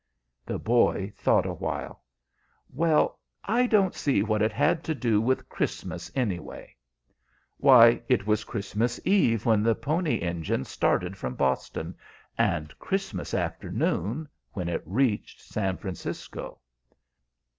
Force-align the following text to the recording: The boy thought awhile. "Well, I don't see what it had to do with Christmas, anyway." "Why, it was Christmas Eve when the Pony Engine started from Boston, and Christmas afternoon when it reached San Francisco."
The 0.47 0.57
boy 0.57 1.13
thought 1.15 1.45
awhile. 1.45 2.01
"Well, 2.73 3.19
I 3.43 3.67
don't 3.67 3.93
see 3.93 4.23
what 4.23 4.41
it 4.41 4.51
had 4.51 4.83
to 4.85 4.95
do 4.95 5.21
with 5.21 5.47
Christmas, 5.47 6.11
anyway." 6.15 6.75
"Why, 7.57 8.01
it 8.09 8.25
was 8.25 8.43
Christmas 8.43 8.99
Eve 9.05 9.45
when 9.45 9.61
the 9.61 9.75
Pony 9.75 10.15
Engine 10.15 10.63
started 10.65 11.17
from 11.17 11.35
Boston, 11.35 11.93
and 12.35 12.75
Christmas 12.79 13.35
afternoon 13.35 14.27
when 14.53 14.69
it 14.69 14.81
reached 14.87 15.39
San 15.39 15.77
Francisco." 15.77 16.59